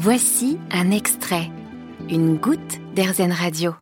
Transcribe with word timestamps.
Voici 0.00 0.60
un 0.70 0.92
extrait, 0.92 1.50
une 2.08 2.36
goutte 2.36 2.78
d'Airzen 2.94 3.32
Radio. 3.32 3.74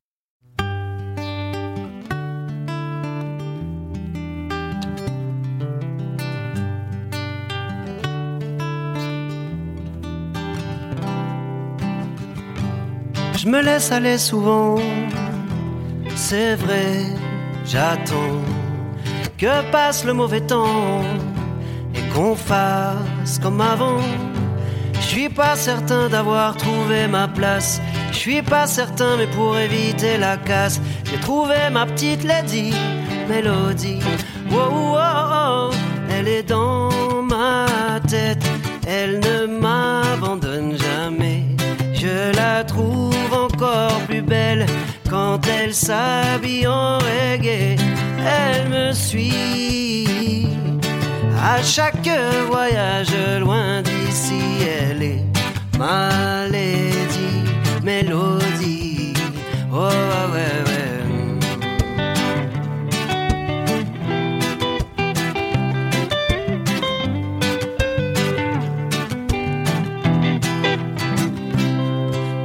Je 13.36 13.46
me 13.46 13.60
laisse 13.60 13.92
aller 13.92 14.16
souvent, 14.16 14.76
c'est 16.14 16.54
vrai, 16.54 17.04
j'attends 17.66 18.40
que 19.36 19.70
passe 19.70 20.02
le 20.06 20.14
mauvais 20.14 20.40
temps 20.40 21.02
et 21.94 22.14
qu'on 22.14 22.34
fasse 22.34 23.38
comme 23.38 23.60
avant. 23.60 24.00
Je 25.06 25.12
suis 25.12 25.28
pas 25.28 25.54
certain 25.54 26.08
d'avoir 26.08 26.56
trouvé 26.56 27.06
ma 27.06 27.28
place. 27.28 27.80
Je 28.10 28.16
suis 28.16 28.42
pas 28.42 28.66
certain, 28.66 29.16
mais 29.16 29.28
pour 29.28 29.56
éviter 29.56 30.18
la 30.18 30.36
casse, 30.36 30.80
j'ai 31.04 31.18
trouvé 31.20 31.54
ma 31.70 31.86
petite 31.86 32.24
lady 32.24 32.74
mélodie. 33.28 34.00
Wow, 34.50 34.68
wow, 34.68 35.30
wow, 35.30 35.70
elle 36.10 36.26
est 36.26 36.42
dans 36.42 37.22
ma 37.22 37.66
tête. 38.08 38.44
Elle 38.84 39.20
ne 39.20 39.46
m'abandonne 39.46 40.76
jamais. 40.76 41.44
Je 41.94 42.36
la 42.36 42.64
trouve 42.64 43.32
encore 43.32 44.00
plus 44.08 44.22
belle 44.22 44.66
quand 45.08 45.38
elle 45.46 45.72
s'habille 45.72 46.66
en 46.66 46.98
reggae. 46.98 47.76
Elle 48.26 48.68
me 48.70 48.92
suit 48.92 50.48
à 51.40 51.62
chaque 51.62 52.10
voyage 52.50 53.14
ma 55.78 56.46
lady 56.48 57.44
mélodie. 57.82 59.14
Oh 59.72 59.88
ouais 60.32 60.62
ouais. 60.66 60.86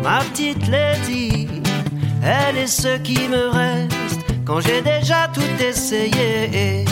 Ma 0.03 0.20
petite 0.31 0.67
Lady, 0.67 1.48
elle 2.23 2.58
est 2.58 2.67
ce 2.67 2.98
qui 2.98 3.27
me 3.27 3.50
reste 3.50 4.20
quand 4.45 4.59
j'ai 4.61 4.81
déjà 4.81 5.30
tout 5.33 5.64
essayé. 5.64 6.86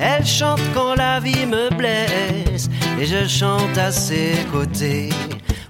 Elle 0.00 0.24
chante 0.24 0.60
quand 0.74 0.94
la 0.94 1.20
vie 1.20 1.44
me 1.46 1.74
blesse 1.74 2.68
et 3.00 3.04
je 3.04 3.26
chante 3.26 3.76
à 3.76 3.90
ses 3.90 4.32
côtés. 4.52 5.10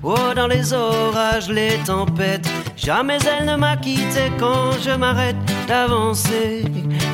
Oh, 0.03 0.33
dans 0.35 0.47
les 0.47 0.73
orages, 0.73 1.51
les 1.51 1.77
tempêtes, 1.85 2.49
jamais 2.75 3.19
elle 3.27 3.45
ne 3.45 3.57
m'a 3.57 3.77
quitté 3.77 4.33
quand 4.39 4.73
je 4.83 4.93
m'arrête 4.93 5.37
d'avancer. 5.69 6.65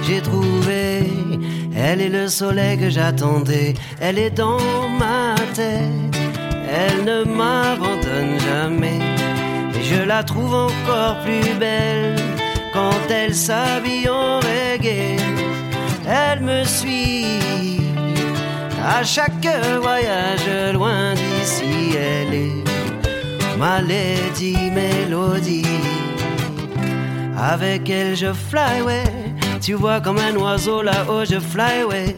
J'ai 0.06 0.20
trouvé, 0.20 1.03
elle 1.77 2.01
est 2.01 2.09
le 2.09 2.28
soleil 2.28 2.78
que 2.78 2.89
j'attendais, 2.89 3.75
elle 4.01 4.20
est 4.20 4.31
dans 4.31 4.89
ma 5.01 5.34
tête, 5.53 6.17
elle 6.70 7.05
ne 7.05 7.25
m'abandonne 7.25 8.39
jamais. 8.39 9.00
Et 9.75 9.83
je 9.83 10.03
la 10.05 10.23
trouve 10.23 10.55
encore 10.55 11.19
plus 11.25 11.55
belle 11.59 12.15
quand 12.73 13.11
elle 13.11 13.34
s'habille 13.34 14.09
en 14.09 14.39
reggae. 14.39 15.17
Elle 16.06 16.41
me 16.41 16.62
suit 16.62 17.81
à 18.81 19.03
chaque 19.03 19.48
voyage 19.83 20.73
loin 20.73 21.15
d'ici. 21.15 21.97
Elle 21.97 22.34
est 22.34 22.66
ma 23.59 23.81
lady 23.81 24.57
mélodie. 24.71 25.65
Avec 27.39 27.89
elle 27.91 28.17
je 28.17 28.33
fly 28.33 28.81
away. 28.81 29.05
Tu 29.61 29.75
vois 29.75 30.01
comme 30.01 30.19
un 30.19 30.37
oiseau 30.37 30.83
là-haut 30.83 31.25
je 31.25 31.39
fly 31.39 31.83
away. 31.83 32.15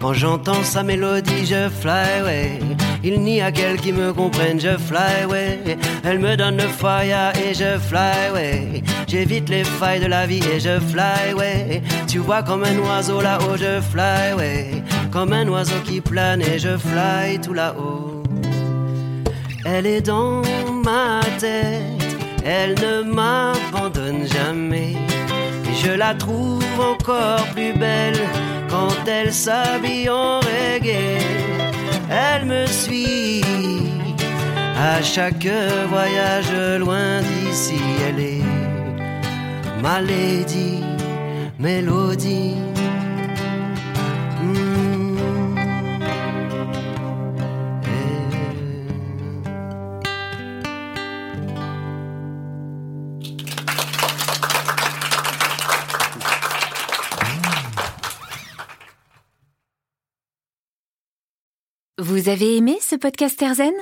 Quand 0.00 0.14
j'entends 0.14 0.62
sa 0.62 0.82
mélodie 0.82 1.46
je 1.46 1.68
fly 1.68 2.20
away. 2.20 2.58
Il 3.04 3.20
n'y 3.20 3.40
a 3.40 3.50
qu'elle 3.50 3.78
qui 3.78 3.92
me 3.92 4.12
comprenne, 4.12 4.60
je 4.60 4.76
fly 4.76 5.24
away. 5.24 5.58
Elle 6.04 6.20
me 6.20 6.36
donne 6.36 6.56
le 6.56 6.68
fire 6.68 7.32
et 7.36 7.52
je 7.52 7.78
fly 7.78 8.28
away. 8.30 8.82
J'évite 9.08 9.48
les 9.48 9.64
failles 9.64 10.00
de 10.00 10.06
la 10.06 10.26
vie 10.26 10.42
et 10.54 10.60
je 10.60 10.78
fly 10.78 11.32
away. 11.32 11.82
Tu 12.06 12.18
vois 12.18 12.42
comme 12.42 12.62
un 12.64 12.78
oiseau 12.78 13.20
là-haut, 13.20 13.56
je 13.56 13.80
fly 13.80 14.32
away. 14.32 14.82
Comme 15.10 15.32
un 15.32 15.48
oiseau 15.48 15.80
qui 15.84 16.00
plane 16.00 16.42
et 16.42 16.58
je 16.58 16.76
fly 16.76 17.40
tout 17.40 17.54
là-haut. 17.54 18.21
Elle 19.64 19.86
est 19.86 20.00
dans 20.00 20.42
ma 20.84 21.20
tête, 21.38 22.16
elle 22.44 22.74
ne 22.74 23.02
m'abandonne 23.02 24.26
jamais. 24.26 24.94
Et 25.68 25.74
je 25.84 25.92
la 25.92 26.14
trouve 26.14 26.64
encore 26.80 27.44
plus 27.54 27.72
belle 27.72 28.18
quand 28.68 29.06
elle 29.06 29.32
s'habille 29.32 30.10
en 30.10 30.40
reggae. 30.40 31.20
Elle 32.10 32.46
me 32.46 32.66
suit 32.66 33.42
à 34.76 35.00
chaque 35.00 35.48
voyage 35.88 36.52
loin 36.80 37.20
d'ici. 37.20 37.80
Elle 38.08 38.20
est 38.20 38.42
ma 39.80 40.00
mélodie. 41.58 42.71
Vous 61.98 62.30
avez 62.30 62.56
aimé 62.56 62.78
ce 62.80 62.96
podcast 62.96 63.40
Airzen? 63.42 63.74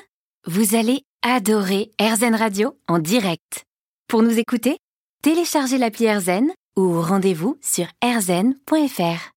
Vous 0.45 0.75
allez 0.75 1.03
adorer 1.23 1.93
Airzen 1.97 2.35
Radio 2.35 2.77
en 2.89 2.99
direct. 2.99 3.63
Pour 4.09 4.23
nous 4.25 4.37
écouter, 4.37 4.79
téléchargez 5.23 5.79
l'appli 5.79 6.07
Airzen 6.07 6.51
ou 6.77 7.01
rendez-vous 7.01 7.57
sur 7.63 7.87
airzen.fr. 8.03 9.29